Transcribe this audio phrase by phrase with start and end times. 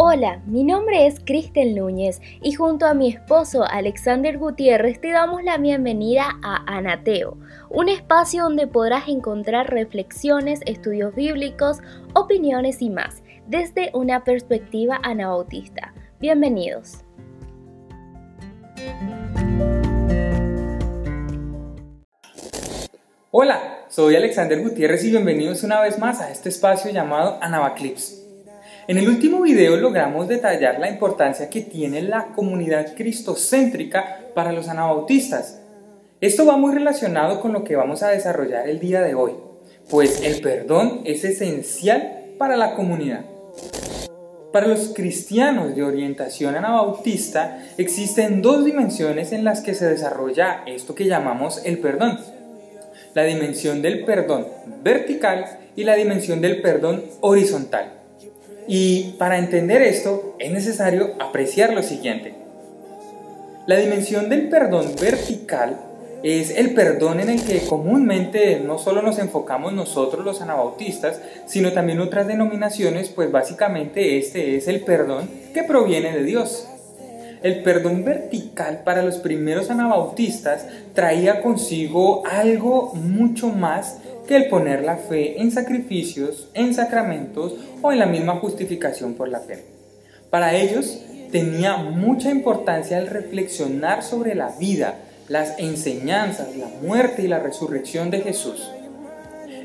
[0.00, 5.42] Hola, mi nombre es Cristel Núñez y junto a mi esposo Alexander Gutiérrez te damos
[5.42, 7.36] la bienvenida a Anateo,
[7.68, 11.78] un espacio donde podrás encontrar reflexiones, estudios bíblicos,
[12.14, 15.92] opiniones y más, desde una perspectiva anabautista.
[16.20, 16.98] Bienvenidos.
[23.32, 28.27] Hola, soy Alexander Gutiérrez y bienvenidos una vez más a este espacio llamado Anabaclips.
[28.88, 34.66] En el último video logramos detallar la importancia que tiene la comunidad cristocéntrica para los
[34.68, 35.60] anabautistas.
[36.22, 39.32] Esto va muy relacionado con lo que vamos a desarrollar el día de hoy,
[39.90, 43.26] pues el perdón es esencial para la comunidad.
[44.54, 50.94] Para los cristianos de orientación anabautista existen dos dimensiones en las que se desarrolla esto
[50.94, 52.18] que llamamos el perdón.
[53.12, 54.46] La dimensión del perdón
[54.82, 57.98] vertical y la dimensión del perdón horizontal.
[58.68, 62.34] Y para entender esto es necesario apreciar lo siguiente.
[63.66, 65.80] La dimensión del perdón vertical
[66.22, 71.72] es el perdón en el que comúnmente no solo nos enfocamos nosotros los anabautistas, sino
[71.72, 76.68] también otras denominaciones, pues básicamente este es el perdón que proviene de Dios.
[77.42, 83.98] El perdón vertical para los primeros anabautistas traía consigo algo mucho más
[84.28, 89.30] que el poner la fe en sacrificios, en sacramentos o en la misma justificación por
[89.30, 89.64] la fe.
[90.28, 94.96] Para ellos tenía mucha importancia el reflexionar sobre la vida,
[95.28, 98.70] las enseñanzas, la muerte y la resurrección de Jesús.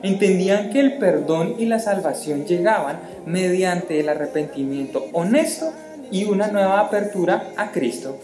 [0.01, 5.73] Entendían que el perdón y la salvación llegaban mediante el arrepentimiento honesto
[6.09, 8.17] y una nueva apertura a Cristo.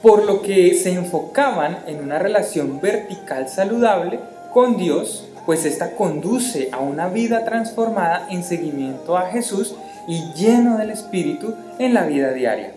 [0.00, 4.20] Por lo que se enfocaban en una relación vertical saludable
[4.52, 9.74] con Dios, pues esta conduce a una vida transformada en seguimiento a Jesús
[10.06, 12.72] y lleno del Espíritu en la vida diaria.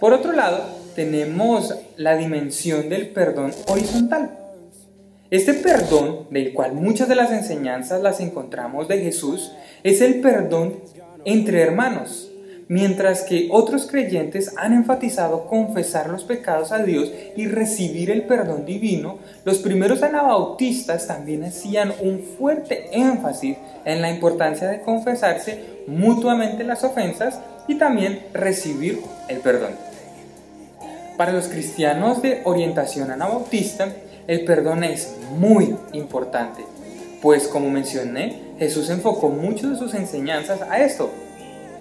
[0.00, 4.38] Por otro lado, tenemos la dimensión del perdón horizontal.
[5.30, 10.78] Este perdón, del cual muchas de las enseñanzas las encontramos de Jesús, es el perdón
[11.24, 12.30] entre hermanos,
[12.68, 18.64] mientras que otros creyentes han enfatizado confesar los pecados a Dios y recibir el perdón
[18.64, 26.64] divino, los primeros anabautistas también hacían un fuerte énfasis en la importancia de confesarse mutuamente
[26.64, 29.72] las ofensas y también recibir el perdón.
[31.16, 33.88] Para los cristianos de orientación anabautista,
[34.26, 36.64] el perdón es muy importante,
[37.20, 41.10] pues como mencioné, Jesús enfocó mucho de sus enseñanzas a esto,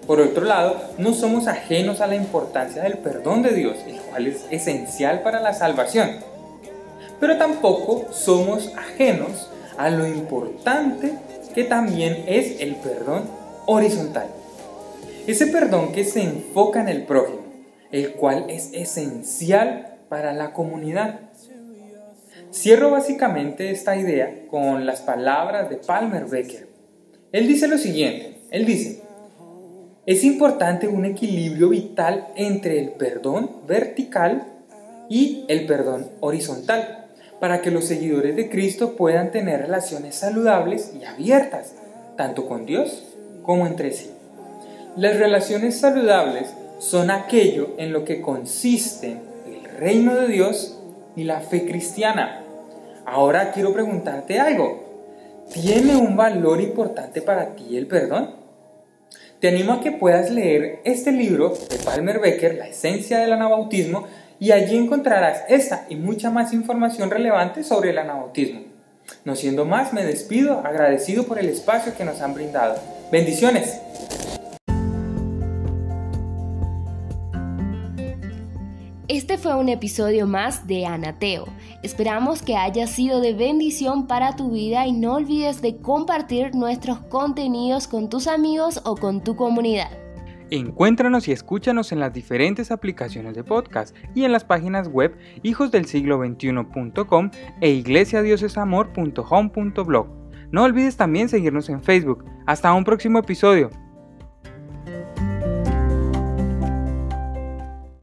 [0.05, 4.27] por otro lado, no somos ajenos a la importancia del perdón de Dios, el cual
[4.27, 6.17] es esencial para la salvación.
[7.19, 11.13] Pero tampoco somos ajenos a lo importante
[11.53, 13.23] que también es el perdón
[13.65, 14.27] horizontal.
[15.25, 17.43] Ese perdón que se enfoca en el prójimo,
[17.91, 21.21] el cual es esencial para la comunidad.
[22.53, 26.67] Cierro básicamente esta idea con las palabras de Palmer Becker.
[27.31, 29.02] Él dice lo siguiente, él dice,
[30.05, 34.47] es importante un equilibrio vital entre el perdón vertical
[35.07, 37.07] y el perdón horizontal,
[37.39, 41.75] para que los seguidores de Cristo puedan tener relaciones saludables y abiertas,
[42.17, 43.03] tanto con Dios
[43.43, 44.09] como entre sí.
[44.97, 50.79] Las relaciones saludables son aquello en lo que consisten el reino de Dios
[51.15, 52.43] y la fe cristiana.
[53.05, 54.83] Ahora quiero preguntarte algo.
[55.53, 58.42] ¿Tiene un valor importante para ti el perdón?
[59.43, 64.07] Te animo a que puedas leer este libro de Palmer Becker, La esencia del anabautismo,
[64.39, 68.61] y allí encontrarás esta y mucha más información relevante sobre el anabautismo.
[69.25, 72.77] No siendo más, me despido agradecido por el espacio que nos han brindado.
[73.11, 73.81] Bendiciones.
[79.13, 81.45] Este fue un episodio más de Anateo.
[81.83, 86.97] Esperamos que haya sido de bendición para tu vida y no olvides de compartir nuestros
[86.97, 89.91] contenidos con tus amigos o con tu comunidad.
[90.49, 97.29] Encuéntranos y escúchanos en las diferentes aplicaciones de podcast y en las páginas web hijosdelsiglo21.com
[97.61, 100.07] e iglesiadiosesamor.home.blog.
[100.51, 102.25] No olvides también seguirnos en Facebook.
[102.47, 103.69] Hasta un próximo episodio.